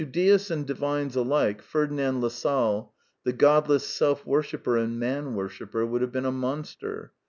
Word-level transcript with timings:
^ 0.01 0.03
To 0.03 0.11
deists 0.11 0.49
and 0.49 0.65
divines 0.65 1.15
alike 1.15 1.61
Ferdinand 1.61 2.21
Lassalle, 2.21 2.91
the 3.23 3.33
godless 3.33 3.85
self 3.85 4.25
worshipper 4.25 4.75
and 4.75 4.97
man 4.99 5.35
worshipper, 5.35 5.85
would 5.85 6.01
have 6.01 6.11
been 6.11 6.25
a 6.25 6.31
monster. 6.31 7.13